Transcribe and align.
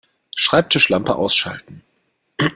Schreibtischlampe 0.35 1.13
ausschalten 1.15 1.83